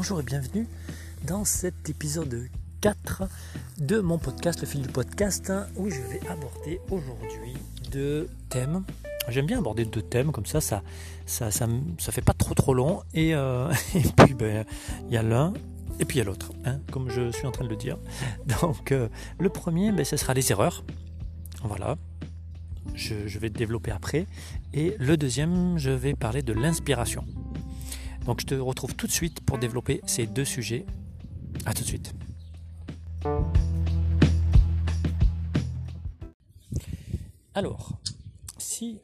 [0.00, 0.66] bonjour et bienvenue
[1.26, 2.48] dans cet épisode
[2.80, 3.24] 4
[3.80, 7.52] de mon podcast, le fil du podcast, où je vais aborder aujourd'hui
[7.92, 8.82] deux thèmes.
[9.28, 10.82] J'aime bien aborder deux thèmes, comme ça, ça,
[11.26, 11.66] ça, ça,
[12.12, 13.02] fait pas trop trop long.
[13.12, 13.70] Et, euh,
[14.24, 14.64] puis, ben,
[15.08, 15.52] il y a l'un
[15.98, 17.98] et puis il y a l'autre, hein, comme je suis en train de le dire.
[18.62, 20.82] Donc, euh, le premier, ben, ce sera les erreurs.
[21.62, 21.98] Voilà,
[22.94, 24.26] je, vais développer après.
[24.72, 27.26] Et le deuxième, je vais parler de l'inspiration.
[28.30, 30.86] Donc je te retrouve tout de suite pour développer ces deux sujets.
[31.66, 32.14] A tout de suite.
[37.56, 37.90] Alors,
[38.56, 39.00] si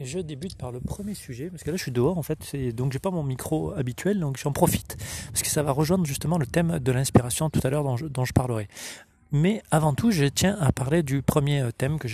[0.00, 2.94] je débute par le premier sujet, parce que là je suis dehors en fait, donc
[2.94, 4.96] j'ai pas mon micro habituel, donc j'en profite,
[5.26, 8.32] parce que ça va rejoindre justement le thème de l'inspiration tout à l'heure dont je,
[8.32, 8.66] parlerai.
[9.30, 12.08] Mais avant tout, je tiens à parler du premier thème que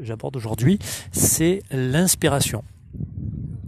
[0.00, 0.78] j'aborde aujourd'hui,
[1.12, 2.64] c'est l'inspiration.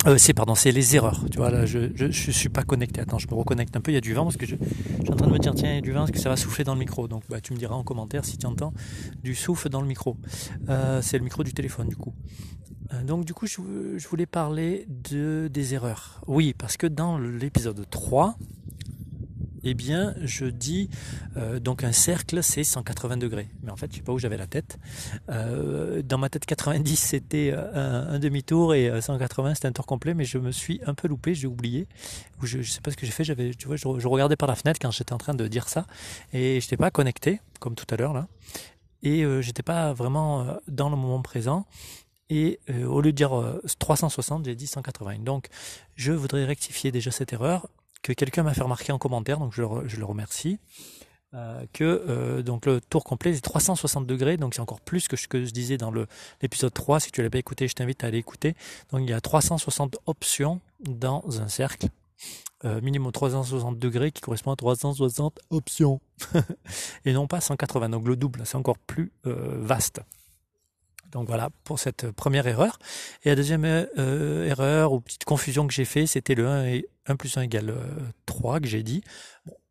[0.06, 1.24] Euh, c'est pardon, c'est les erreurs.
[1.30, 3.00] Tu vois là, je, je, suis pas connecté.
[3.00, 3.90] Attends, je me reconnecte un peu.
[3.90, 5.70] Il y a du vent parce que je, suis en train de me dire tiens,
[5.70, 7.06] il y a du vent, est-ce que ça va souffler dans le micro?
[7.06, 8.72] Donc bah, tu me diras en commentaire si tu entends
[9.22, 10.16] du souffle dans le micro.
[10.70, 12.14] Euh, c'est le micro du téléphone du coup.
[12.94, 13.60] Euh, donc du coup, je,
[13.98, 16.22] je voulais parler de des erreurs.
[16.26, 18.36] Oui, parce que dans l'épisode 3,
[19.64, 20.88] eh bien, je dis
[21.36, 23.48] euh, donc un cercle, c'est 180 degrés.
[23.62, 24.78] Mais en fait, je sais pas où j'avais la tête.
[25.28, 30.24] Euh, dans ma tête, 90 c'était un, demi-tour et 180 c'était un tour complet, mais
[30.24, 31.86] je me suis un peu loupé, j'ai oublié.
[32.42, 33.24] Je, ne sais pas ce que j'ai fait.
[33.24, 35.86] J'avais, tu vois, je, regardais par la fenêtre quand j'étais en train de dire ça
[36.32, 38.28] et je n'étais pas connecté comme tout à l'heure là.
[39.02, 41.66] Et euh, j'étais pas vraiment dans le moment présent.
[42.32, 43.32] Et au lieu de dire
[43.80, 45.18] 360, j'ai dit 180.
[45.18, 45.48] Donc,
[45.96, 47.66] je voudrais rectifier déjà cette erreur
[48.02, 50.58] que quelqu'un m'a fait remarquer en commentaire, donc je le, remercie.
[51.32, 55.28] Euh, que euh, le tour complet est 360 degrés, donc c'est encore plus que ce
[55.28, 55.92] que je disais dans
[56.42, 57.00] l'épisode 3.
[57.00, 58.54] Si tu l'as pas écouté, je t'invite à aller écouter.
[58.90, 61.86] Donc il y a 360 options dans un cercle,
[62.64, 66.00] euh, minimum 360 degrés qui correspond à 360 options,
[67.04, 67.90] et non pas 180.
[67.90, 70.00] Donc le double, c'est encore plus vaste.
[71.10, 72.78] Donc voilà pour cette première erreur.
[73.24, 76.86] Et la deuxième euh, erreur ou petite confusion que j'ai fait, c'était le 1, et
[77.06, 77.74] 1 plus 1 égale
[78.26, 79.02] 3 euh, que j'ai dit,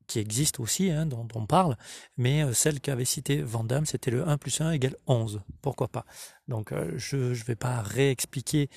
[0.08, 1.78] qui existe aussi, hein, dont, on parle,
[2.18, 5.42] mais euh, celle qu'avait cité Vandamme, c'était le 1 plus 1 égale 11.
[5.62, 6.06] Pourquoi pas?
[6.48, 8.70] Donc je ne vais pas réexpliquer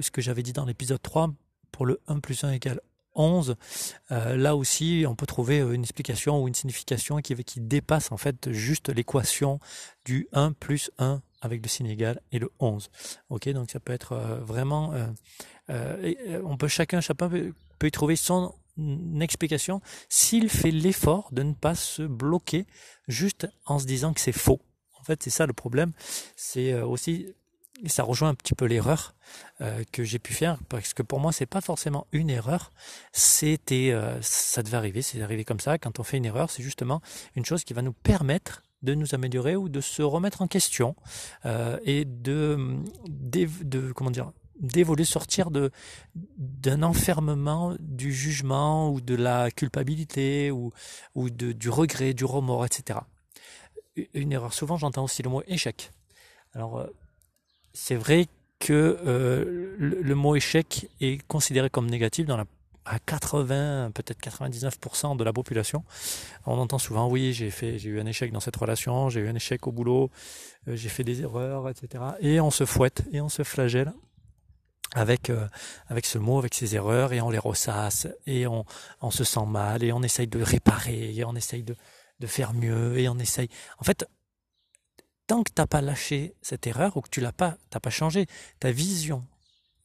[0.00, 1.30] ce que j'avais dit dans l'épisode 3
[1.72, 2.80] pour le 1 plus 1 égale
[3.14, 3.56] 11.
[4.10, 8.52] là aussi, on peut trouver une explication ou une signification qui, qui dépasse en fait
[8.52, 9.58] juste l'équation
[10.04, 12.90] du 1 plus 1 avec le signe égal et le 11.
[13.30, 15.06] Ok, donc ça peut être euh, vraiment, euh,
[15.70, 18.54] euh, on peut chacun, chacun peut, peut y trouver son
[19.20, 22.66] explication s'il fait l'effort de ne pas se bloquer
[23.08, 24.60] juste en se disant que c'est faux.
[24.98, 25.92] En fait, c'est ça le problème.
[26.36, 27.26] C'est aussi
[27.86, 29.14] ça rejoint un petit peu l'erreur
[29.90, 32.72] que j'ai pu faire parce que pour moi c'est pas forcément une erreur
[33.12, 37.00] c'était ça devait arriver c'est arrivé comme ça quand on fait une erreur c'est justement
[37.36, 40.96] une chose qui va nous permettre de nous améliorer ou de se remettre en question
[41.44, 45.70] euh, et de, de, comment dire d'évoluer, sortir de
[46.14, 50.72] d'un enfermement du jugement ou de la culpabilité ou,
[51.14, 53.00] ou de, du regret, du remords, etc.
[54.12, 55.92] Une erreur, souvent j'entends aussi le mot échec.
[56.52, 56.86] Alors euh,
[57.72, 58.26] c'est vrai
[58.58, 62.44] que euh, le, le, mot échec est considéré comme négatif dans la
[62.90, 65.84] à 80, peut-être 99% de la population.
[66.44, 69.64] On entend souvent, oui, j'ai eu un échec dans cette relation, j'ai eu un échec
[69.68, 70.10] au boulot,
[70.66, 72.02] euh, j'ai fait des erreurs, etc.
[72.20, 73.92] Et on se fouette et on se flagelle
[74.92, 75.46] avec euh,
[75.86, 78.64] avec ce mot, avec ces erreurs, et on les ressasse, et on,
[79.00, 81.76] on se sent mal, et on essaye de réparer, et on essaye de,
[82.18, 83.48] de faire mieux, et on essaye.
[83.78, 84.04] En fait,
[85.28, 88.26] tant que t'as pas lâché cette erreur ou que tu l'as pas, t'as pas changé
[88.58, 89.24] ta vision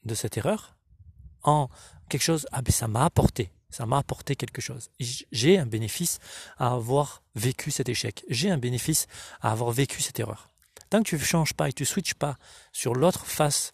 [0.05, 0.75] de cette erreur
[1.43, 1.69] en
[2.09, 4.89] quelque chose, ah ben ça m'a apporté, ça m'a apporté quelque chose.
[5.31, 6.19] J'ai un bénéfice
[6.57, 8.23] à avoir vécu cet échec.
[8.29, 9.07] J'ai un bénéfice
[9.41, 10.49] à avoir vécu cette erreur.
[10.89, 12.37] Tant que tu ne changes pas et tu ne switches pas
[12.71, 13.71] sur l'autre face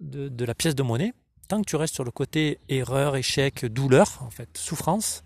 [0.00, 1.14] de, de, la pièce de monnaie,
[1.48, 5.24] tant que tu restes sur le côté erreur, échec, douleur, en fait, souffrance,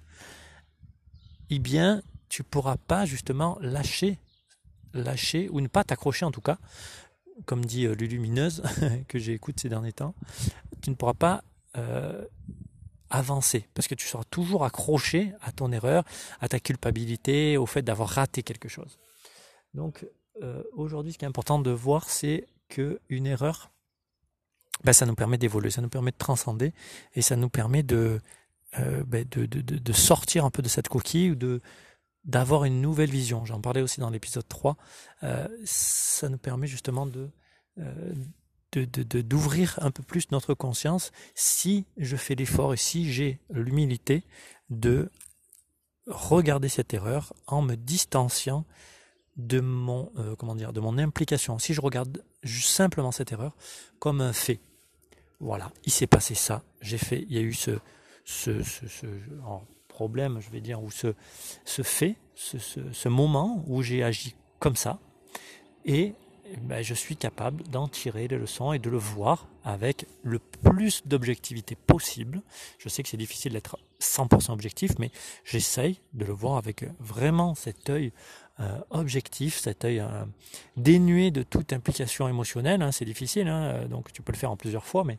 [1.51, 4.19] eh bien, tu pourras pas justement lâcher,
[4.95, 6.59] lâcher ou ne pas t'accrocher en tout cas,
[7.45, 8.63] comme dit euh, Lulumineuse
[9.09, 10.15] que j'écoute ces derniers temps,
[10.81, 11.45] tu ne pourras pas
[11.77, 12.27] euh,
[13.09, 16.05] avancer parce que tu seras toujours accroché à ton erreur,
[16.41, 18.99] à ta culpabilité, au fait d'avoir raté quelque chose.
[19.75, 20.07] Donc
[20.43, 23.71] euh, aujourd'hui, ce qui est important de voir, c'est que une erreur,
[24.85, 26.73] ben, ça nous permet d'évoluer, ça nous permet de transcender
[27.15, 28.21] et ça nous permet de,
[28.79, 31.61] euh, ben, de, de, de, sortir un peu de cette coquille ou de
[32.25, 33.45] d'avoir une nouvelle vision.
[33.45, 34.77] J'en parlais aussi dans l'épisode 3.
[35.65, 37.31] ça nous permet justement de
[38.75, 44.25] d'ouvrir de, un peu plus notre conscience si je fais l'effort et si j'ai l'humilité
[44.71, 45.11] de
[46.07, 48.65] regarder cette erreur en me distanciant
[49.37, 51.59] de mon euh, comment dire de mon implication.
[51.59, 53.57] Si je regarde simplement cette erreur
[53.99, 54.61] comme un fait,
[55.41, 57.79] voilà, il s'est passé ça, j'ai fait, il y a eu ce
[58.25, 59.07] ce, ce, ce
[59.89, 61.15] problème, je vais dire, ou ce,
[61.65, 65.01] ce fait, ce, ce moment où j'ai agi comme ça,
[65.85, 66.15] et
[66.61, 71.03] ben, je suis capable d'en tirer les leçons et de le voir avec le plus
[71.07, 72.43] d'objectivité possible.
[72.79, 75.11] Je sais que c'est difficile d'être 100% objectif, mais
[75.45, 78.13] j'essaye de le voir avec vraiment cet œil
[78.61, 80.25] euh, objectif, cet œil euh,
[80.77, 82.83] dénué de toute implication émotionnelle.
[82.83, 82.93] Hein.
[82.93, 85.19] c'est difficile, hein, donc tu peux le faire en plusieurs fois, mais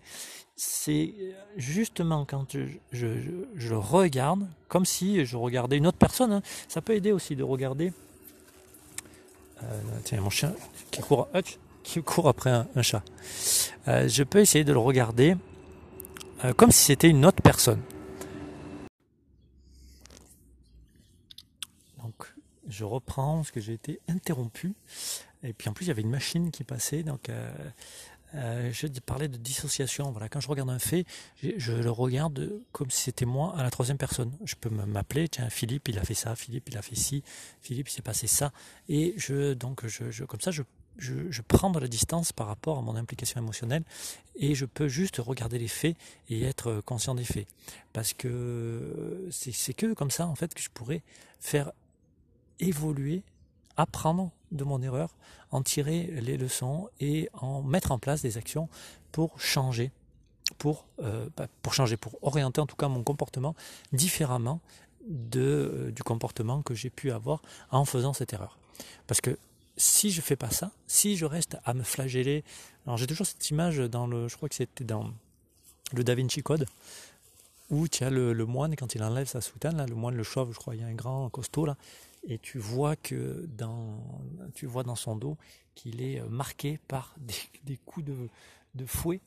[0.55, 1.13] c'est
[1.57, 2.55] justement quand
[2.91, 3.07] je,
[3.55, 6.31] je, regarde, comme si je regardais une autre personne.
[6.31, 6.41] Hein.
[6.67, 7.91] Ça peut aider aussi de regarder
[10.03, 10.53] tiens, mon chien
[10.91, 11.27] qui court,
[11.83, 13.03] qui court après un, chat.
[13.87, 15.35] Euh, je peux essayer de le regarder
[16.43, 17.81] euh, comme si c'était une autre personne.
[22.01, 22.33] Donc,
[22.67, 24.73] je reprends parce que j'ai été interrompu.
[25.43, 27.03] Et puis en plus, il y avait une machine qui passait.
[27.03, 27.51] Donc, euh,
[28.33, 30.11] je parlais de dissociation.
[30.11, 31.05] Voilà, quand je regarde un fait,
[31.41, 34.31] je, le regarde comme si c'était moi à la troisième personne.
[34.45, 37.23] Je peux m'appeler, tiens, Philippe, il a fait ça, Philippe, il a fait ci,
[37.61, 38.51] Philippe, il s'est passé ça,
[38.89, 40.63] et je, donc, je, comme ça, je,
[40.97, 43.83] je, prends de la distance par rapport à mon implication émotionnelle,
[44.35, 45.95] et je peux juste regarder les faits
[46.29, 47.47] et être conscient des faits,
[47.93, 51.01] parce que c'est que comme ça, en fait, que je pourrais
[51.39, 51.71] faire
[52.59, 53.23] évoluer
[53.77, 55.15] apprendre de mon erreur,
[55.51, 58.69] en tirer les leçons et en mettre en place des actions
[59.11, 59.91] pour changer,
[60.57, 63.55] pour, euh, bah, pour changer, pour orienter en tout cas mon comportement
[63.91, 64.61] différemment
[65.07, 67.41] de, euh, du comportement que j'ai pu avoir
[67.71, 68.57] en faisant cette erreur.
[69.07, 69.37] Parce que
[69.75, 72.43] si je fais pas ça, si je reste à me flageller,
[72.85, 75.11] alors j'ai toujours cette image dans le, je crois que c'était dans
[75.91, 76.65] le Da Vinci Code,
[77.69, 80.53] où tu le, le, moine quand il enlève sa soutane, là, le moine le chauve,
[80.53, 81.75] je crois, il y a un grand costaud là,
[82.23, 84.21] et tu vois que dans,
[84.53, 85.37] tu vois dans son dos
[85.75, 87.15] qu'il est euh, marqué par
[87.63, 88.29] des, coups de,
[88.75, 89.21] de, fouet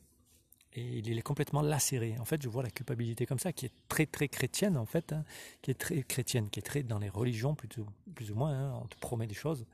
[0.73, 2.15] et il est complètement lacéré.
[2.19, 5.13] En fait, je vois la culpabilité comme ça, qui est très très chrétienne en fait,
[5.13, 5.23] hein,
[5.61, 8.53] qui est très chrétienne, qui est très dans les religions plus ou moins.
[8.53, 9.65] Hein, on te promet des choses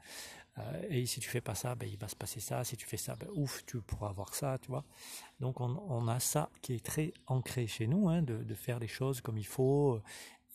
[0.60, 2.64] euh, et si tu fais pas ça, ben, il va se passer ça.
[2.64, 4.86] Si tu fais ça, ben, ouf, tu pourras avoir ça, tu vois.
[5.40, 8.80] Donc on, on, a ça qui est très ancré chez nous, hein, de, de, faire
[8.80, 10.00] les choses comme il faut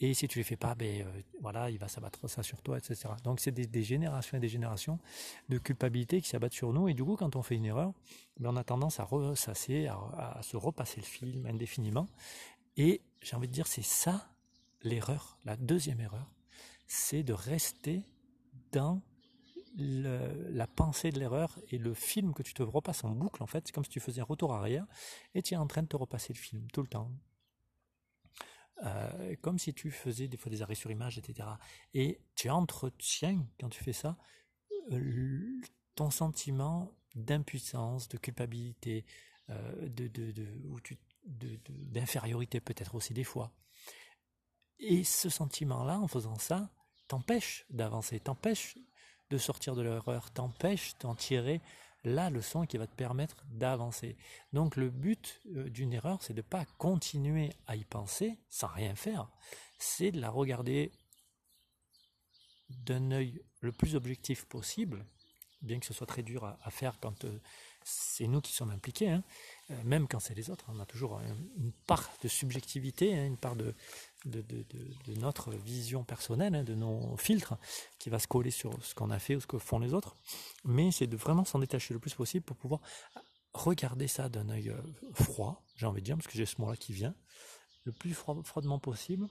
[0.01, 2.79] et si tu les fais pas, ben euh, voilà, il va s'abattre ça sur toi,
[2.79, 3.09] etc.
[3.25, 5.01] Donc c'est des, générations et des générations
[5.49, 6.89] de culpabilité qui s'abattent sur nous.
[6.89, 7.93] Et du coup, quand on fait une erreur,
[8.39, 12.07] ben, on a tendance à ressasser, à, se repasser le film indéfiniment.
[12.77, 14.31] Et j'ai envie de dire, c'est ça
[14.83, 16.31] l'erreur, la deuxième erreur,
[16.87, 18.05] c'est de rester
[18.71, 19.03] dans
[19.77, 23.65] la pensée de l'erreur et le film que tu te repasses en boucle en fait,
[23.67, 24.87] c'est comme si tu faisais un retour arrière
[25.35, 27.13] et tu es en train de te repasser le film tout le temps,
[28.85, 31.49] euh, comme si tu faisais des fois des arrêts sur image, etc.
[31.95, 34.17] Et tu entretiens, quand tu fais ça,
[34.93, 35.61] euh,
[35.95, 39.05] ton sentiment d'impuissance, de culpabilité,
[39.51, 40.09] euh, de,
[41.69, 43.53] d'infériorité peut-être aussi des fois.
[44.79, 46.71] Et ce sentiment-là, en faisant ça,
[47.09, 48.79] t'empêche d'avancer, t'empêche
[49.31, 51.61] de sortir de l'erreur, t'empêche d'en tirer
[52.05, 54.17] la leçon qui va te permettre d'avancer.
[54.53, 58.69] Donc le but euh, d'une erreur, c'est de ne pas continuer à y penser sans
[58.69, 59.29] rien faire,
[59.79, 60.93] c'est de la regarder
[62.69, 65.05] d'un œil le plus objectif possible,
[65.63, 67.41] bien que ce soit très dur à, faire quand euh,
[67.83, 69.25] c'est nous qui sommes impliqués, hein.
[69.71, 71.21] Euh, même quand c'est les autres, on a toujours
[71.57, 73.75] une part de subjectivité, hein, une part de,
[75.17, 77.55] notre vision personnelle, hein, de nos filtres,
[77.99, 80.17] qui va se coller sur ce qu'on a fait ou ce que font les autres.
[80.65, 82.81] Mais c'est de vraiment s'en détacher le plus possible pour pouvoir
[83.53, 84.81] regarder ça d'un œil euh,
[85.13, 87.15] froid, j'ai envie de dire, parce que j'ai ce mot-là qui vient,
[87.85, 89.29] le plus froidement possible.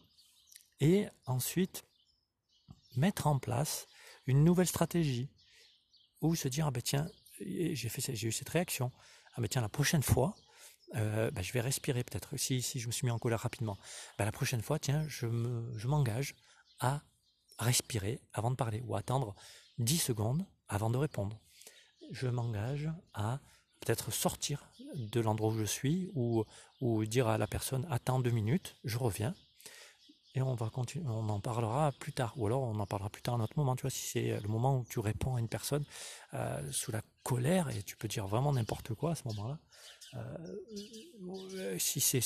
[0.80, 1.84] Et ensuite,
[2.96, 3.88] mettre en place
[4.28, 5.30] une nouvelle stratégie,
[6.22, 7.08] ou se dire, ah ben tiens,
[7.40, 8.92] j'ai eu cette réaction,
[9.38, 10.36] ah tiens, la prochaine fois,
[10.96, 13.78] euh, bah, je vais respirer peut-être, si, si je me suis mis en colère rapidement.
[14.18, 16.36] Bah, la prochaine fois, tiens, je, me, je m'engage
[16.80, 17.02] à
[17.60, 19.36] respirer avant de parler ou attendre
[19.80, 21.40] 10 secondes avant de répondre.
[22.12, 23.40] Je m'engage à
[23.80, 26.46] peut-être sortir de l'endroit où je suis ou,
[26.82, 29.36] ou dire à la personne attends deux minutes, je reviens
[30.36, 33.22] et on va continuer, on en parlera plus tard ou alors on en parlera plus
[33.22, 35.40] tard à un autre moment, tu vois, si c'est le moment où tu réponds à
[35.40, 35.84] une personne
[36.34, 39.60] euh, sous la colère et tu peux dire vraiment n'importe quoi à ce moment-là,
[40.14, 42.22] euh, si c'est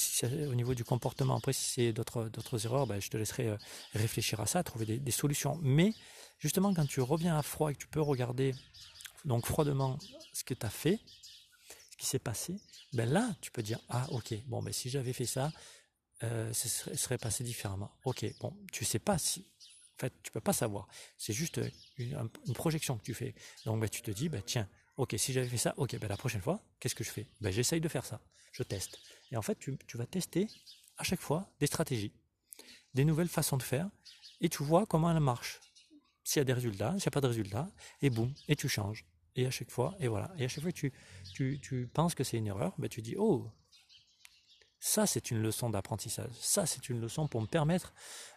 [0.45, 3.57] au niveau du comportement, après si c'est d'autres erreurs, ben, je te laisserai euh,
[3.93, 5.57] réfléchir à ça, trouver des, solutions.
[5.63, 5.95] Mais
[6.37, 8.53] justement, quand tu reviens à froid et que tu peux regarder
[9.25, 9.97] donc froidement
[10.33, 10.99] ce que tu as fait,
[11.89, 12.61] ce qui s'est passé,
[12.93, 15.51] ben là, tu peux dire ah ok, bon ben si j'avais fait ça,
[16.21, 17.89] euh, serait, passé différemment.
[18.05, 19.49] Ok, bon, tu sais pas si
[20.01, 20.87] fait, tu peux pas savoir.
[21.17, 21.59] C'est juste
[21.97, 23.33] une, projection que tu fais.
[23.65, 24.67] Donc, ben, tu te dis, ben, tiens,
[25.01, 27.27] ok, si j'avais fait ça, ok, ben, la prochaine fois, qu'est-ce que je fais?
[27.41, 28.21] Ben, J'essaye de faire ça.
[28.51, 28.99] Je teste.
[29.31, 30.47] Et en fait, tu, tu vas tester
[30.97, 32.13] à chaque fois des stratégies,
[32.93, 33.89] des nouvelles façons de faire,
[34.41, 35.59] et tu vois comment elles marchent.
[36.23, 37.67] S'il y a des résultats, s'il n'y a pas de résultats,
[38.03, 39.07] et boum, et tu changes.
[39.35, 40.31] Et à chaque fois, et voilà.
[40.37, 40.93] Et à chaque fois que tu,
[41.33, 43.49] tu, tu penses que c'est une erreur, ben, tu dis, oh,
[44.79, 46.31] ça, c'est une leçon d'apprentissage.
[46.39, 47.91] Ça, c'est une leçon pour me permettre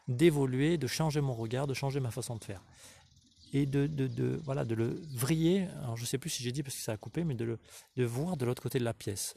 [0.08, 2.62] d'évoluer, de changer mon regard, de changer ma façon de faire.
[3.56, 6.82] Et de, voilà, de le vriller, je ne sais plus si j'ai dit parce que
[6.82, 7.56] ça a coupé, mais de
[7.94, 9.36] le voir de l'autre côté de la pièce.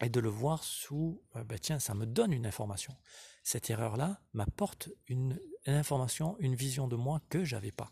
[0.00, 2.96] Et de le voir sous, ben tiens, ça me donne une information.
[3.42, 7.90] Cette erreur-là m'apporte une, information, une vision de moi que j'avais pas.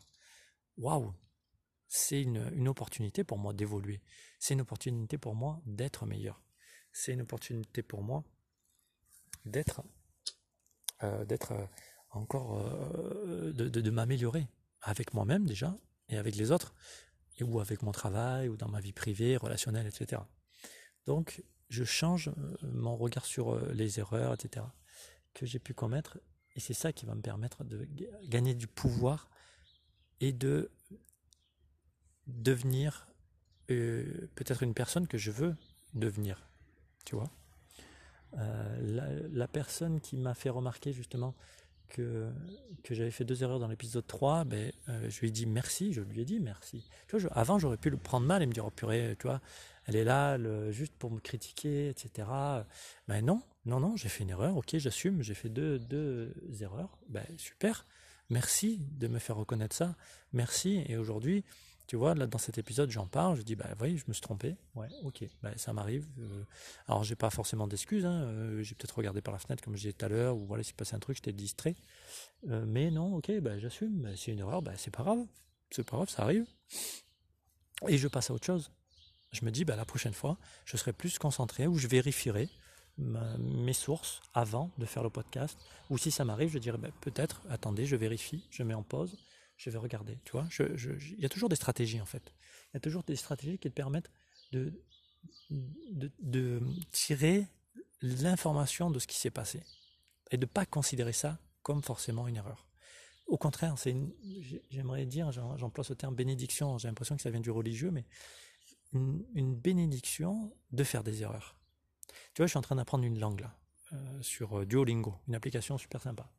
[0.76, 1.12] Waouh
[1.88, 4.00] C'est une, opportunité pour moi d'évoluer.
[4.38, 6.40] C'est une opportunité pour moi d'être meilleur
[6.92, 8.22] c'est une opportunité pour moi
[9.46, 9.82] d'être
[11.02, 11.66] euh, euh,
[12.10, 12.62] encore
[13.54, 14.46] de, m'améliorer
[14.82, 15.76] avec moi-même déjà
[16.08, 16.74] et avec les autres
[17.38, 20.22] et ou avec mon travail ou dans ma vie privée relationnelle etc
[21.06, 22.30] donc je change
[22.62, 24.66] mon regard sur les erreurs etc
[25.34, 26.18] que j'ai pu commettre
[26.54, 27.88] et c'est ça qui va me permettre de
[28.24, 29.30] gagner du pouvoir
[30.20, 30.70] et de
[32.26, 33.08] devenir
[33.66, 35.56] peut-être une personne que je veux
[35.94, 36.46] devenir
[37.04, 37.30] tu vois.
[38.38, 41.34] Euh, la, personne qui m'a fait remarquer justement
[41.92, 42.30] que,
[42.90, 46.00] j'avais fait deux erreurs dans l'épisode 3, ben, euh, je lui ai dit merci, je
[46.00, 46.88] lui ai dit merci.
[47.06, 49.16] Tu vois, avant j'aurais pu le prendre mal et me dire oh purée,
[49.86, 50.38] elle est là
[50.70, 52.28] juste pour me critiquer, etc.
[53.08, 56.98] Ben, non, non, non, j'ai fait une erreur, ok, j'assume, j'ai fait deux, deux erreurs,
[57.08, 57.86] ben super,
[58.30, 59.94] merci de me faire reconnaître ça,
[60.32, 61.44] merci, et aujourd'hui,
[61.92, 64.22] tu vois, là, dans cet épisode, j'en parle, je dis, bah oui, je me suis
[64.22, 64.56] trompé.
[64.74, 66.08] Ouais, ok, bah, ça m'arrive.
[66.20, 66.42] Euh.
[66.88, 69.82] alors, j'ai pas forcément d'excuses, hein, euh, j'ai peut-être regardé par la fenêtre, comme je
[69.82, 71.74] disais tout à l'heure, ou voilà, s'est passé un truc, j'étais distrait.
[72.48, 75.18] Euh, mais non, ok, bah, j'assume, bah, c'est une erreur, bah, c'est pas grave.
[75.70, 76.46] C'est pas grave, ça arrive.
[77.88, 78.70] Et je passe à autre chose.
[79.32, 82.48] Je me dis, bah, la prochaine fois, je serai plus concentré, ou je vérifierai
[82.96, 85.58] mes sources avant de faire le podcast.
[85.90, 89.14] Ou si ça m'arrive, je dirais, bah, peut-être, attendez, je vérifie, je mets en pause
[89.62, 90.18] je vais regarder.
[90.24, 92.34] Tu vois, il y a toujours des stratégies en fait.
[92.70, 94.10] Il y a toujours des stratégies qui te permettent
[94.50, 94.72] de,
[96.90, 97.46] tirer
[98.00, 99.62] l'information de ce qui s'est passé
[100.32, 102.66] et de ne pas considérer ça comme forcément une erreur.
[103.28, 103.94] Au contraire, c'est
[104.70, 108.04] j'aimerais dire, j'emploie ce terme bénédiction, j'ai l'impression que ça vient du religieux, mais
[108.92, 111.56] une, bénédiction de faire des erreurs.
[112.34, 113.56] Tu vois, je suis en train d'apprendre une langue là,
[113.92, 116.30] euh, sur euh, Duolingo, une application super sympa.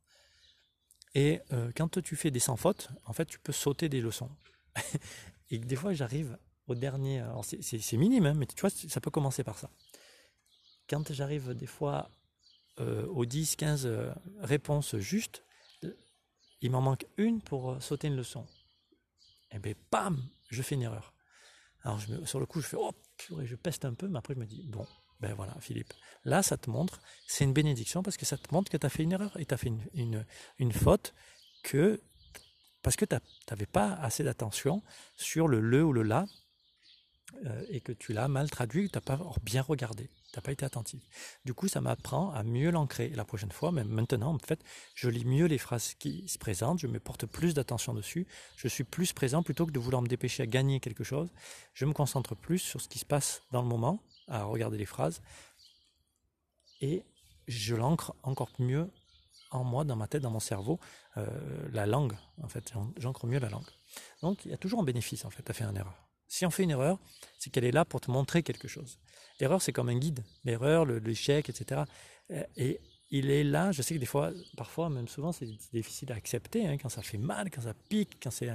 [1.15, 4.29] Et euh, quand tu fais des sans fautes, en fait, tu peux sauter des leçons.
[5.51, 7.23] et des fois, j'arrive au dernier.
[7.43, 9.69] c'est minime, hein, mais tu vois, ça peut commencer par ça.
[10.89, 12.09] Quand j'arrive des fois
[12.79, 15.43] euh, aux 10, 15 euh, réponses justes,
[16.61, 18.45] il m'en manque une pour sauter une leçon.
[19.51, 21.13] Et bien, bam, je fais une erreur.
[21.83, 24.39] Alors, sur le coup, je fais, oh, purée, je peste un peu, mais après, je
[24.39, 24.87] me dis, bon,
[25.19, 25.93] ben voilà, Philippe.
[26.25, 28.89] Là, ça te montre, c'est une bénédiction parce que ça te montre que tu as
[28.89, 30.25] fait une erreur et tu as fait une,
[30.59, 31.13] une, faute
[31.63, 32.01] que,
[32.81, 33.15] parce que tu
[33.49, 34.81] n'avais pas assez d'attention
[35.15, 36.25] sur le le ou le la
[37.45, 40.51] euh, et que tu l'as mal traduit, tu n'as pas bien regardé, tu n'as pas
[40.51, 41.01] été attentif.
[41.43, 43.09] Du coup, ça m'apprend à mieux l'ancrer.
[43.09, 44.63] La prochaine fois, même maintenant, en fait,
[44.95, 48.67] je lis mieux les phrases qui se présentent, je me porte plus d'attention dessus, je
[48.67, 51.29] suis plus présent plutôt que de vouloir me dépêcher à gagner quelque chose.
[51.73, 54.85] Je me concentre plus sur ce qui se passe dans le moment à regarder les
[54.85, 55.21] phrases.
[56.81, 57.03] Et
[57.47, 58.89] je l'ancre encore mieux
[59.51, 60.79] en moi, dans ma tête, dans mon cerveau,
[61.17, 61.27] euh,
[61.71, 62.73] la langue, en fait.
[62.97, 63.69] J'ancre mieux la langue.
[64.21, 66.07] Donc, il y a toujours un bénéfice, en fait, à faire une erreur.
[66.27, 66.97] Si on fait une erreur,
[67.37, 68.97] c'est qu'elle est là pour te montrer quelque chose.
[69.39, 70.23] L'erreur, c'est comme un guide.
[70.43, 71.83] L'erreur, l'échec, etc.
[72.55, 72.79] Et
[73.15, 76.65] il est là, je sais que des fois, parfois, même souvent, c'est difficile à accepter,
[76.65, 78.49] hein, quand ça fait mal, quand ça pique, quand c'est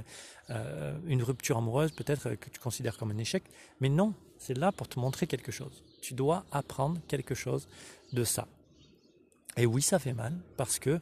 [0.49, 3.45] euh, une rupture amoureuse, peut-être que tu considères comme un échec.
[3.79, 5.81] Mais non, c'est là pour te montrer quelque chose.
[6.01, 7.69] Tu dois apprendre quelque chose
[8.11, 8.49] de ça.
[9.55, 10.99] Et oui, ça fait mal, parce que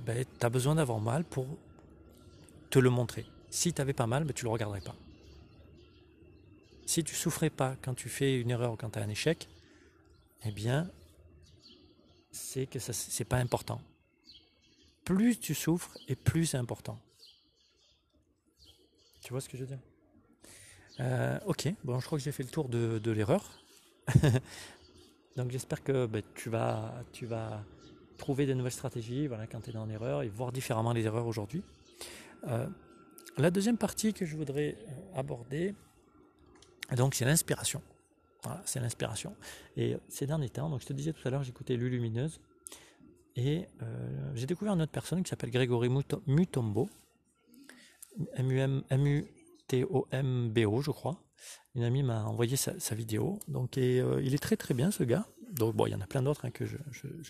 [0.00, 1.48] ben, tu as besoin d'avoir mal pour
[2.70, 3.26] te le montrer.
[3.50, 4.94] Si tu n'avais pas mal, ben, tu ne le regarderais pas.
[6.86, 9.48] Si tu souffrais pas quand tu fais une erreur ou quand tu as un échec,
[10.44, 10.88] eh bien,
[12.30, 13.80] c'est que ce n'est pas important.
[15.04, 16.98] Plus tu souffres et plus c'est important.
[19.22, 19.78] Tu vois ce que je veux dire?
[21.00, 23.44] Euh, Ok, je crois que j'ai fait le tour de, l'erreur.
[25.36, 27.64] Donc j'espère que ben, tu, vas, tu vas
[28.18, 31.26] trouver des nouvelles stratégies voilà, quand tu es dans l'erreur et voir différemment les erreurs
[31.26, 31.62] aujourd'hui.
[32.48, 32.66] Euh,
[33.36, 34.76] la deuxième partie que je voudrais
[35.14, 35.74] aborder,
[36.96, 37.82] donc c'est l'inspiration.
[38.42, 39.36] Voilà, c'est l'inspiration.
[39.76, 42.40] Et ces derniers temps, donc je te disais tout à l'heure, j'écoutais Lulumineuse.
[43.36, 45.88] Et euh, j'ai découvert une autre personne qui s'appelle Grégory
[46.26, 46.90] Mutombo,
[48.34, 49.22] M-U-T-O-M-B-O,
[50.82, 51.22] je crois.
[51.74, 53.38] Une amie m'a envoyé sa, vidéo.
[53.48, 55.26] Donc, euh, il est très très bien ce gars.
[55.52, 56.76] Donc, bon, il y en a plein d'autres hein, que je,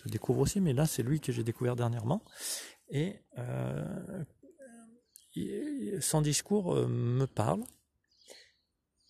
[0.05, 2.23] découvre aussi, mais là, c'est lui que j'ai découvert dernièrement.
[2.89, 3.85] Et euh,
[6.01, 7.63] son discours me parle.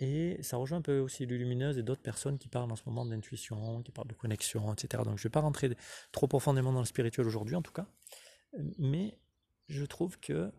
[0.01, 3.05] Et ça rejoint un peu aussi Lumineuse et d'autres personnes qui parlent en ce moment
[3.05, 5.03] d'intuition, qui parlent de connexion, etc.
[5.05, 5.77] Donc je ne vais pas rentrer
[6.11, 7.85] trop profondément dans le spirituel aujourd'hui en tout cas.
[8.79, 9.15] Mais
[9.69, 10.51] je trouve que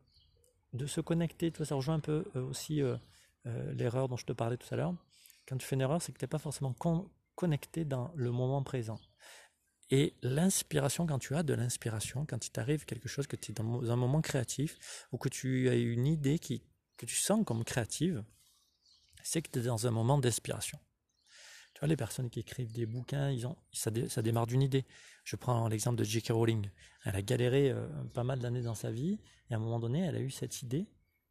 [0.72, 2.96] de se connecter, ça rejoint un peu euh, aussi euh,
[3.46, 4.94] euh, l'erreur dont je te parlais tout à l'heure.
[5.48, 6.74] Quand tu fais une erreur, c'est que tu n'es pas forcément
[7.34, 9.00] connecté dans le moment présent.
[9.90, 13.54] Et l'inspiration, quand tu as de l'inspiration, quand il t'arrive quelque chose, que tu es
[13.54, 16.62] dans un moment créatif, ou que tu as une idée qui,
[16.96, 18.24] que tu sens comme créative,
[19.22, 20.78] c'est que tu es dans un moment d'inspiration.
[21.74, 24.84] Tu vois, les personnes qui écrivent des bouquins, ils ont, ça, ça démarre d'une idée.
[25.24, 26.28] Je prends l'exemple de J.K.
[26.28, 26.68] Rowling.
[27.04, 29.18] Elle a galéré euh, pas mal d'années dans sa vie,
[29.50, 30.86] et à un moment donné, elle a eu cette idée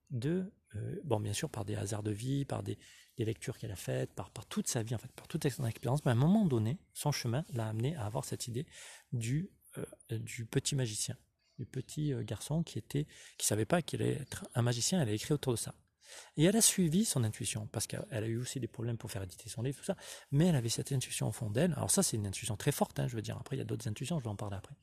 [0.10, 2.78] de, euh, bon, bien sûr, par des hasards de vie, par des,
[3.18, 6.04] lectures qu'elle a faites, par, par toute sa vie, en fait, par toute son expérience,
[6.06, 8.66] mais à un moment donné, son chemin l'a amené à avoir cette idée
[9.12, 9.86] du, euh,
[10.18, 11.16] du petit magicien,
[11.60, 13.06] du petit garçon qui était,
[13.38, 15.76] qui savait pas qu'il allait être un magicien, elle a écrit autour de ça.
[16.38, 19.24] Et elle a suivi son intuition, parce qu'elle a eu aussi des problèmes pour faire
[19.24, 19.96] éditer son livre, tout ça,
[20.32, 21.74] mais elle avait cette intuition au fond d'elle.
[21.74, 23.38] Alors ça, c'est une intuition très forte, hein, je veux dire.
[23.40, 24.76] Après, il y a d'autres intuitions, je vais en parler après.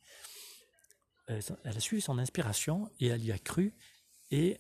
[1.31, 3.75] Euh, elle a suivi son inspiration et elle y a cru,
[4.31, 4.59] et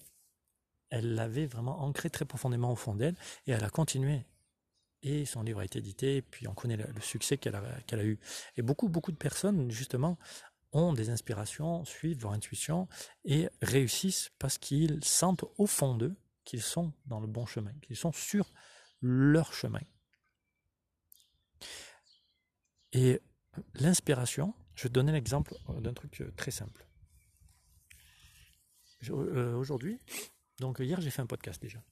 [0.90, 4.24] elle l'avait vraiment ancré très profondément au fond d'elle, et elle a continué.
[5.02, 8.18] Et son livre a été édité, puis on connaît le, succès qu'elle a, a eu.
[8.56, 10.18] Et beaucoup, beaucoup de personnes, justement,
[10.72, 12.88] ont des inspirations, suivent leur intuition
[13.24, 16.16] et réussissent parce qu'ils sentent au fond d'eux
[16.48, 18.50] qu'ils sont dans le bon chemin, qu'ils sont sur
[19.02, 19.82] leur chemin.
[22.92, 23.20] Et
[23.74, 26.86] l'inspiration, je vais te donner l'exemple d'un truc très simple.
[29.10, 30.00] Euh, aujourd'hui,
[30.58, 31.84] donc hier j'ai fait un podcast déjà.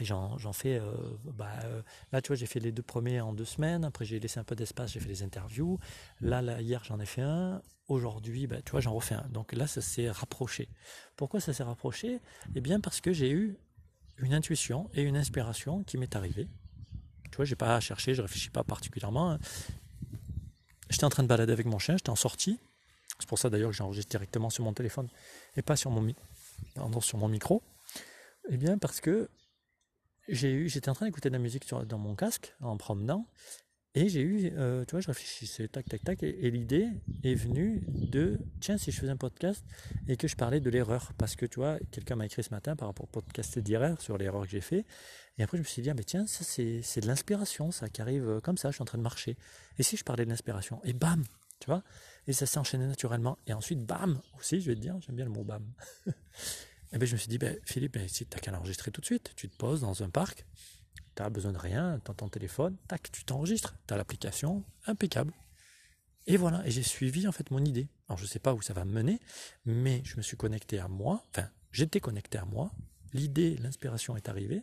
[0.00, 0.92] J'en fais, euh,
[1.24, 1.80] bah, euh,
[2.10, 4.44] là tu vois, j'ai fait les deux premiers en deux semaines, après j'ai laissé un
[4.44, 5.78] peu d'espace, j'ai fait des interviews.
[6.20, 9.26] Là, là hier j'en ai fait un, aujourd'hui, bah, tu vois, j'en refais un.
[9.30, 10.68] Donc là, ça s'est rapproché.
[11.16, 12.20] Pourquoi ça s'est rapproché?
[12.56, 13.56] Eh bien parce que j'ai eu
[14.18, 16.48] une intuition et une inspiration qui m'est arrivée.
[17.30, 19.38] Tu vois, j'ai pas cherché, je réfléchis pas particulièrement.
[20.90, 22.58] J'étais en train de balader avec mon chien, j'étais en sortie.
[23.20, 25.08] C'est pour ça d'ailleurs que j'enregistre directement sur mon téléphone
[25.56, 26.14] et pas sur mon,
[27.00, 27.62] sur mon micro.
[28.50, 29.28] Eh bien parce que
[30.28, 33.28] j'étais en train d'écouter de la musique dans mon casque en promenant
[33.96, 36.88] et j'ai eu, euh, tu vois, je réfléchissais, tac, tac, tac, et, l'idée
[37.22, 39.64] est venue de, tiens, si je faisais un podcast
[40.08, 42.74] et que je parlais de l'erreur, parce que tu vois, quelqu'un m'a écrit ce matin
[42.74, 44.84] par rapport au podcast d'erreur sur l'erreur que j'ai fait,
[45.38, 48.02] et après je me suis dit, ah, mais tiens, ça c'est, de l'inspiration, ça qui
[48.02, 49.36] arrive euh, comme ça, je suis en train de marcher.
[49.78, 51.22] Et si je parlais de l'inspiration, et bam,
[51.60, 51.84] tu vois,
[52.26, 55.24] et ça s'est enchaîné naturellement, et ensuite, bam, aussi, je vais te dire, j'aime bien
[55.24, 55.64] le mot bam.
[56.94, 59.06] et bien je me suis dit, ben, Philippe, ben, si t'as qu'à l'enregistrer tout de
[59.06, 60.46] suite, tu te poses dans un parc,
[61.16, 64.64] tu as besoin de rien, tu as ton téléphone, tac, tu t'enregistres, tu as l'application,
[64.86, 65.32] impeccable.
[66.26, 67.88] Et voilà, et j'ai suivi en fait mon idée.
[68.08, 69.18] Alors je ne sais pas où ça va me mener,
[69.66, 72.70] mais je me suis connecté à moi, enfin j'étais connecté à moi,
[73.12, 74.62] l'idée, l'inspiration est arrivée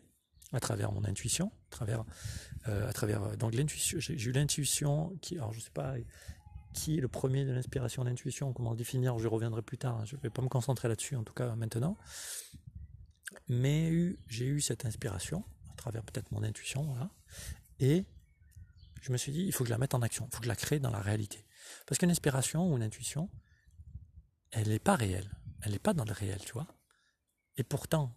[0.53, 2.05] à travers mon intuition, à travers,
[2.69, 5.95] euh, à travers euh, donc l'intuition, j'ai eu l'intuition qui, alors je sais pas
[6.73, 10.05] qui est le premier de l'inspiration, l'intuition, comment le définir, je reviendrai plus tard, hein,
[10.05, 11.97] je ne vais pas me concentrer là-dessus en tout cas maintenant,
[13.47, 15.43] mais j'ai eu cette inspiration,
[15.81, 17.09] travers peut-être mon intuition, voilà.
[17.79, 18.05] Et
[19.01, 20.45] je me suis dit, il faut que je la mette en action, il faut que
[20.45, 21.45] je la crée dans la réalité.
[21.87, 23.29] Parce qu'une inspiration ou une intuition,
[24.51, 25.31] elle n'est pas réelle,
[25.63, 26.67] elle n'est pas dans le réel, tu vois.
[27.57, 28.15] Et pourtant,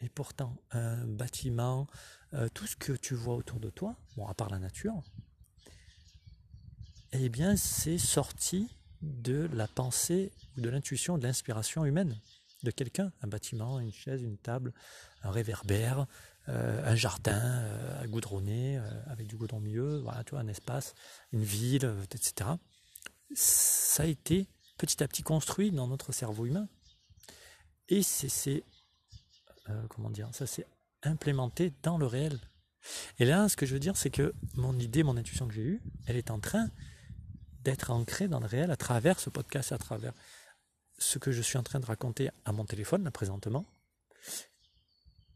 [0.00, 1.86] et pourtant, un bâtiment,
[2.34, 5.02] euh, tout ce que tu vois autour de toi, bon, à part la nature,
[7.20, 8.68] eh bien, c'est sorti
[9.02, 12.18] de la pensée ou de l'intuition, de l'inspiration humaine
[12.62, 14.72] de quelqu'un, un bâtiment, une chaise, une table,
[15.22, 16.06] un réverbère,
[16.48, 20.94] euh, un jardin euh, goudronné, euh, avec du goudron milieu, voilà, tu un espace,
[21.32, 22.50] une ville, etc.
[23.34, 24.48] Ça a été
[24.78, 26.68] petit à petit construit dans notre cerveau humain.
[27.88, 28.64] Et c'est,
[29.88, 30.66] comment dire, ça s'est
[31.02, 32.40] implémenté dans le réel.
[33.18, 35.62] Et là, ce que je veux dire, c'est que mon idée, mon intuition que j'ai
[35.62, 36.68] eue, elle est en train
[37.66, 40.14] d'être ancrée dans le réel à travers ce podcast, à travers
[40.98, 43.66] ce que je suis en train de raconter à mon téléphone, là, présentement,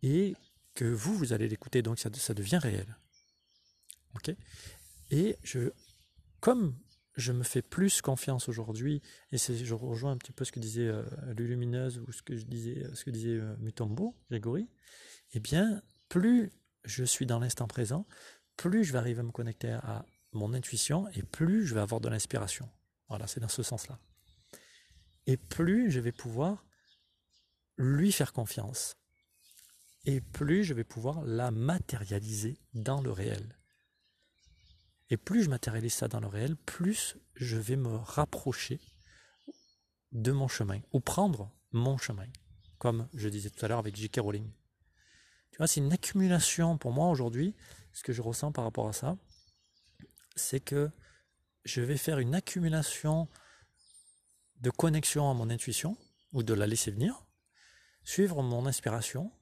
[0.04, 0.36] et
[0.74, 2.96] que vous, vous allez l'écouter, donc ça, devient réel.
[4.14, 4.32] Ok?
[5.10, 5.72] Et je,
[6.38, 6.78] comme
[7.16, 10.86] je me fais plus confiance aujourd'hui, et je rejoins un petit peu ce que disait
[10.86, 11.02] euh,
[11.36, 14.68] Lulumineuse ou ce que, que disait euh, Mutombo, Grégory,
[15.32, 16.52] eh bien, plus
[16.84, 18.06] je suis dans l'instant présent,
[18.56, 22.00] plus je vais arriver à me connecter à mon intuition et plus je vais avoir
[22.00, 22.68] de l'inspiration.
[23.08, 23.98] Voilà, c'est dans ce sens-là.
[25.26, 26.64] Et plus je vais pouvoir
[27.76, 28.96] lui faire confiance.
[30.04, 33.56] Et plus je vais pouvoir la matérialiser dans le réel.
[35.10, 38.80] Et plus je matérialise ça dans le réel, plus je vais me rapprocher
[40.12, 42.26] de mon chemin, ou prendre mon chemin,
[42.78, 44.20] comme je disais tout à l'heure avec J.K.
[44.20, 44.48] Rowling.
[45.50, 47.54] Tu vois, c'est une accumulation pour moi aujourd'hui,
[47.92, 49.16] ce que je ressens par rapport à ça,
[50.36, 50.90] c'est que
[51.64, 53.28] je vais faire une accumulation
[54.60, 55.96] de connexion à mon intuition,
[56.32, 57.24] ou de la laisser venir,
[58.04, 59.32] suivre mon inspiration,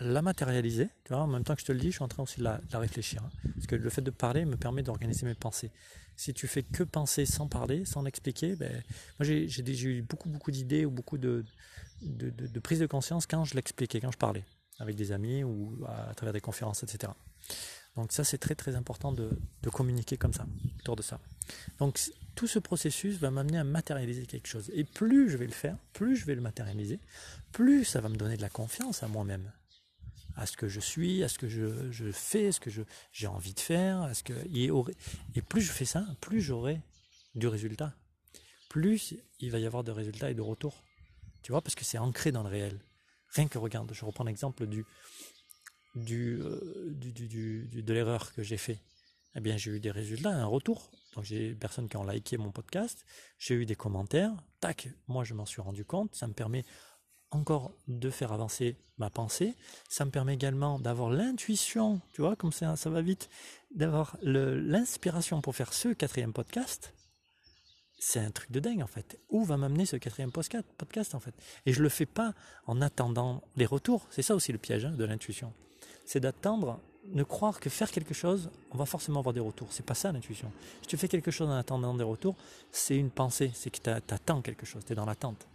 [0.00, 0.88] la matérialiser.
[1.04, 2.38] Tu vois, en même temps que je te le dis, je suis en train aussi
[2.38, 3.22] de la, réfléchir.
[3.24, 3.50] Hein.
[3.54, 5.70] parce que le fait de parler me permet d'organiser mes pensées.
[6.16, 8.82] Si tu fais que penser sans parler, sans l'expliquer, ben,
[9.18, 11.44] moi j'ai eu beaucoup, beaucoup d'idées ou beaucoup de,
[12.02, 14.44] de, de, prise de conscience quand je l'expliquais, quand je parlais
[14.78, 17.12] avec des amis ou à, travers des conférences, etc.
[17.96, 19.30] Donc ça, c'est très très important de,
[19.62, 20.46] de, communiquer comme ça,
[20.80, 21.18] autour de ça.
[21.78, 21.98] Donc
[22.34, 24.70] tout ce processus va m'amener à matérialiser quelque chose.
[24.74, 27.00] Et plus je vais le faire, plus je vais le matérialiser,
[27.52, 29.50] plus ça va me donner de la confiance à moi-même
[30.36, 32.70] à ce que je suis, à ce que je, je fais, à ce que
[33.12, 36.80] j'ai envie de faire, à ce que et plus je fais ça, plus j'aurai
[37.34, 37.94] du résultat,
[38.68, 40.82] plus il va y avoir de résultats et de retours.
[41.42, 42.78] Tu vois, parce que c'est ancré dans le réel.
[43.30, 44.84] Rien que regarde, je reprends l'exemple du,
[45.96, 48.80] du, euh, du, du, de l'erreur que j'ai fait.
[49.34, 50.90] Eh bien, j'ai eu des résultats, un retour.
[51.14, 53.04] Donc, j'ai des personnes qui ont liké mon podcast,
[53.38, 56.64] j'ai eu des commentaires, tac, moi je m'en suis rendu compte, ça me permet
[57.30, 59.54] encore de faire avancer ma pensée.
[59.88, 63.28] Ça me permet également d'avoir l'intuition, tu vois, comme ça, ça va vite,
[63.74, 66.92] d'avoir l'inspiration pour faire ce quatrième podcast.
[67.98, 69.18] C'est un truc de dingue en fait.
[69.30, 71.34] Où va m'amener ce quatrième podcast en fait?
[71.64, 72.34] Et je le fais pas
[72.66, 74.06] en attendant les retours.
[74.10, 75.52] C'est ça aussi le piège hein, de l'intuition.
[76.06, 76.80] C'est d'attendre,
[77.12, 79.68] ne croire que faire quelque chose, on va forcément avoir des retours.
[79.70, 80.50] C'est pas ça l'intuition.
[80.80, 82.36] Si tu fais quelque chose en attendant des retours,
[82.72, 85.46] c'est une pensée, c'est que tu attends quelque chose, tu es dans l'attente.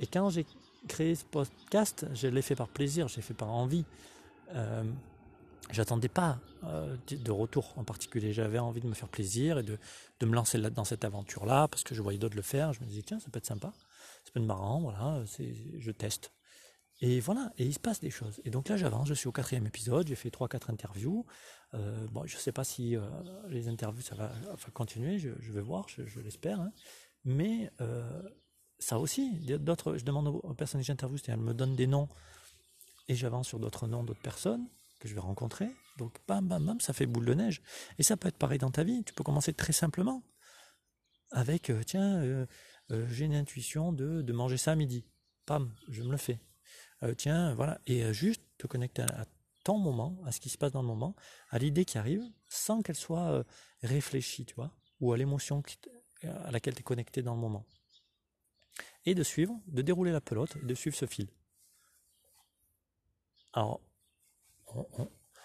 [0.00, 0.44] Et quand j'ai
[0.88, 3.84] créer ce podcast, je l'ai fait par plaisir, j'ai fait par envie.
[4.54, 4.84] Euh,
[5.70, 8.32] J'attendais pas euh, de retour en particulier.
[8.32, 9.78] J'avais envie de me faire plaisir et de,
[10.20, 12.72] de me lancer là, dans cette aventure-là parce que je voyais d'autres le faire.
[12.72, 13.72] Je me disais, tiens, ça peut être sympa,
[14.24, 16.32] ça peut être marrant, voilà, je teste.
[17.00, 18.40] Et voilà, et il se passe des choses.
[18.44, 21.24] Et donc là, j'avance, je suis au quatrième épisode, j'ai fait trois, quatre interviews.
[21.74, 23.02] Euh, bon, je sais pas si euh,
[23.48, 24.32] les interviews, ça va
[24.74, 26.60] continuer, je, vais voir, je, l'espère.
[26.60, 26.72] Hein.
[27.24, 28.22] Mais euh,
[28.80, 29.30] ça aussi,
[29.60, 32.08] d'autres, je demande aux personnes que j'interviewe, elles me donnent des noms
[33.06, 34.66] et j'avance sur d'autres noms d'autres personnes
[34.98, 35.68] que je vais rencontrer.
[35.98, 37.62] Donc, bam, bam, bam, ça fait boule de neige.
[37.98, 39.04] Et ça peut être pareil dans ta vie.
[39.04, 40.24] Tu peux commencer très simplement
[41.30, 42.46] avec, tiens,
[42.90, 45.04] j'ai une intuition de, de, manger ça à midi.
[45.46, 46.40] Pam, je me le fais.
[47.16, 47.80] Tiens, voilà.
[47.86, 49.26] Et juste te connecter à,
[49.64, 51.14] ton moment, à ce qui se passe dans le moment,
[51.50, 53.44] à l'idée qui arrive, sans qu'elle soit
[53.82, 55.62] réfléchie, tu vois, ou à l'émotion
[56.22, 57.66] à laquelle tu es connecté dans le moment
[59.08, 61.28] et de suivre, de dérouler la pelote de suivre ce fil.
[63.54, 63.80] Alors,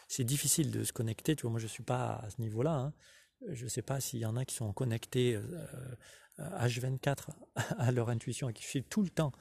[0.10, 2.74] c'est difficile de se connecter, tu vois, moi je ne suis pas à ce niveau-là.
[2.74, 2.94] Hein.
[3.50, 5.40] Je ne sais pas s'il y en a qui sont connectés
[6.38, 9.32] H24 euh, à leur intuition et qui suivent tout le temps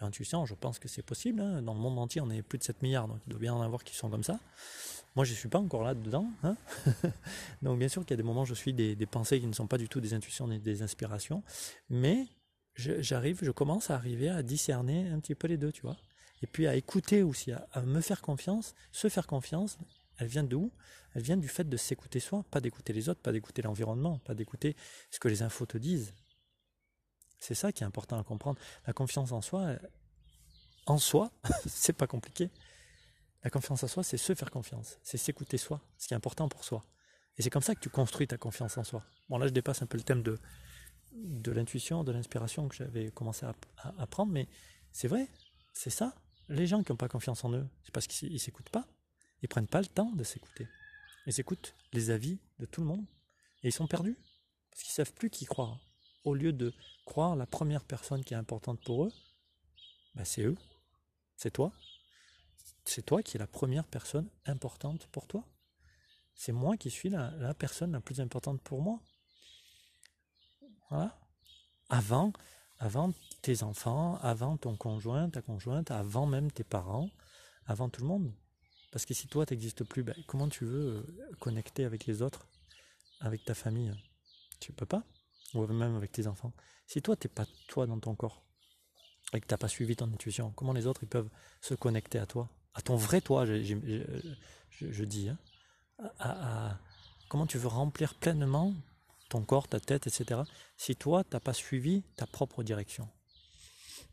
[0.00, 0.46] leur intuition.
[0.46, 1.40] Je pense que c'est possible.
[1.40, 1.62] Hein.
[1.62, 3.62] Dans le monde entier, on est plus de 7 milliards, donc il doit bien en
[3.62, 4.38] avoir qui sont comme ça.
[5.14, 6.26] Moi, je ne suis pas encore là-dedans.
[6.42, 6.56] Hein.
[7.62, 9.52] donc bien sûr qu'il y a des moments où je suis des, pensées qui ne
[9.52, 11.42] sont pas du tout des intuitions ni des inspirations.
[11.90, 12.26] Mais
[12.76, 15.96] j'arrive, je commence à arriver à discerner un petit peu les deux, tu vois.
[16.42, 19.78] Et puis à écouter aussi, à, me faire confiance, se faire confiance.
[20.18, 20.72] Elle vient d'où?
[21.14, 24.34] Elle vient du fait de s'écouter soi, pas d'écouter les autres, pas d'écouter l'environnement, pas
[24.34, 24.76] d'écouter
[25.10, 26.14] ce que les infos te disent.
[27.42, 28.60] C'est ça qui est important à comprendre.
[28.86, 29.74] La confiance en soi,
[30.86, 31.32] en soi,
[31.66, 32.50] c'est pas compliqué.
[33.42, 36.48] La confiance en soi, c'est se faire confiance, c'est s'écouter soi, ce qui est important
[36.48, 36.84] pour soi.
[37.36, 39.04] Et c'est comme ça que tu construis ta confiance en soi.
[39.28, 40.38] Bon là, je dépasse un peu le thème de,
[41.14, 43.54] de l'intuition, de l'inspiration que j'avais commencé à,
[43.98, 44.46] apprendre, mais
[44.92, 45.26] c'est vrai,
[45.72, 46.14] c'est ça.
[46.48, 48.86] Les gens qui n'ont pas confiance en eux, c'est parce qu'ils ne s'écoutent pas.
[49.42, 50.68] Ils prennent pas le temps de s'écouter.
[51.26, 53.04] Ils écoutent les avis de tout le monde
[53.64, 54.16] et ils sont perdus
[54.70, 55.80] parce qu'ils savent plus qui croire.
[56.24, 56.72] Au lieu de
[57.04, 59.12] croire la première personne qui est importante pour eux,
[60.14, 60.56] bah, c'est eux,
[61.36, 61.72] c'est toi.
[62.84, 65.44] C'est toi qui es la première personne importante pour toi.
[66.34, 69.00] C'est moi qui suis la personne la plus importante pour moi.
[71.88, 72.32] Avant,
[72.78, 77.10] avant tes enfants, avant ton conjoint, ta conjointe, avant même tes parents,
[77.66, 78.32] avant tout le monde.
[78.90, 82.20] Parce que si toi, tu n'existes plus, ben, comment tu veux euh, connecter avec les
[82.20, 82.46] autres,
[83.20, 83.94] avec ta famille?
[84.60, 85.02] Tu peux pas.
[85.54, 86.52] Ou même avec tes enfants.
[86.86, 88.42] Si toi, tu n'es pas toi dans ton corps,
[89.32, 92.18] et que tu n'as pas suivi ton intuition, comment les autres ils peuvent se connecter
[92.18, 95.30] à toi À ton vrai toi, je, dis.
[96.18, 96.78] Hein,
[97.28, 98.74] comment tu veux remplir pleinement
[99.28, 100.42] ton corps, ta tête, etc.
[100.76, 103.08] Si toi, tu n'as pas suivi ta propre direction?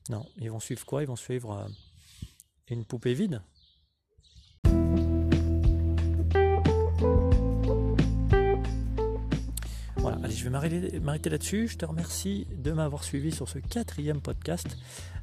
[0.10, 1.04] Non, ils vont suivre quoi?
[1.04, 1.68] Ils vont suivre euh,
[2.68, 3.42] une poupée vide
[10.40, 11.68] je vais m'arrêter là-dessus.
[11.68, 14.78] Je te remercie de m'avoir suivi sur ce quatrième podcast.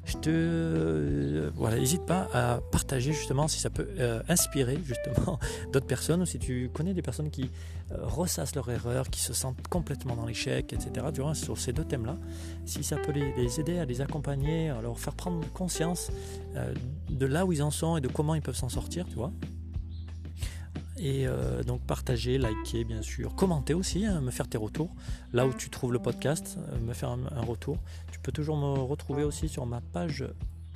[0.05, 5.41] Je te euh, voilà, n'hésite pas à partager justement si ça peut euh, inspirer justement
[5.73, 7.51] d'autres personnes ou si tu connais des personnes qui
[7.91, 11.07] euh, ressassent leurs erreurs, qui se sentent complètement dans l'échec, etc.
[11.33, 12.19] Sur ces deux thèmes-là,
[12.67, 16.11] si ça peut les, aider à les accompagner, à leur faire prendre conscience
[17.11, 19.33] de là où ils en sont et de comment ils peuvent s'en sortir, tu vois.
[20.99, 24.95] Et euh, donc partager, liker bien sûr, commenter aussi, hein, me faire tes retours.
[25.33, 27.79] Là où tu trouves le podcast, euh, me faire un, retour.
[28.11, 30.25] Tu peux toujours me retrouver aussi sur ma page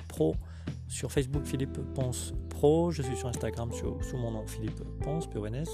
[0.07, 0.35] pro
[0.87, 2.91] sur Facebook Philippe Ponce Pro.
[2.91, 5.69] Je suis sur Instagram sous mon nom Philippe Ponce, PONS.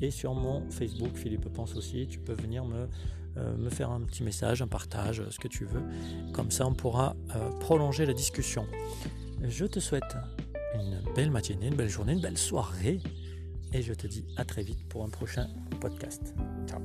[0.00, 2.06] Et sur mon Facebook Philippe Ponce aussi.
[2.08, 2.88] Tu peux venir me,
[3.36, 5.82] euh, me faire un petit message, un partage, ce que tu veux.
[6.32, 7.14] Comme ça, on pourra
[7.60, 8.66] prolonger la discussion.
[9.42, 10.16] Je te souhaite
[10.74, 13.00] une belle matinée, une belle journée, une belle soirée
[13.72, 15.48] et je te dis à très vite pour un prochain
[15.80, 16.34] podcast.
[16.66, 16.80] Ciao